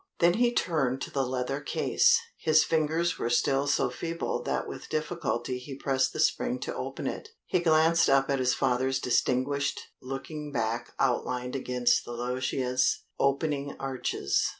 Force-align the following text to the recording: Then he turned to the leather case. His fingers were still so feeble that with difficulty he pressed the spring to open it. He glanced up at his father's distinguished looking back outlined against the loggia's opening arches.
Then 0.17 0.33
he 0.39 0.51
turned 0.51 0.99
to 1.01 1.11
the 1.11 1.21
leather 1.23 1.59
case. 1.61 2.19
His 2.39 2.63
fingers 2.63 3.19
were 3.19 3.29
still 3.29 3.67
so 3.67 3.91
feeble 3.91 4.41
that 4.41 4.67
with 4.67 4.89
difficulty 4.89 5.59
he 5.59 5.77
pressed 5.77 6.11
the 6.11 6.19
spring 6.19 6.57
to 6.61 6.73
open 6.73 7.05
it. 7.05 7.29
He 7.45 7.59
glanced 7.59 8.09
up 8.09 8.27
at 8.31 8.39
his 8.39 8.55
father's 8.55 8.99
distinguished 8.99 9.79
looking 10.01 10.51
back 10.51 10.95
outlined 10.97 11.55
against 11.55 12.03
the 12.03 12.13
loggia's 12.13 13.03
opening 13.19 13.75
arches. 13.79 14.43